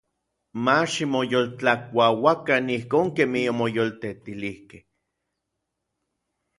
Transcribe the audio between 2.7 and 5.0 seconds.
ijkon kemij omoyoltetilijkej.